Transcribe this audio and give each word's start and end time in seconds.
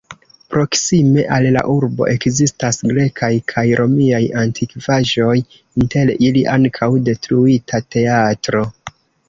Proksime 0.53 1.25
al 1.35 1.47
la 1.55 1.61
urbo 1.73 2.07
ekzistas 2.13 2.81
grekaj 2.93 3.29
kaj 3.53 3.65
romiaj 3.81 4.23
antikvaĵoj, 4.45 5.37
inter 5.83 6.15
ili 6.31 6.45
ankaŭ 6.57 6.93
detruita 7.13 7.85
teatro. 7.97 8.67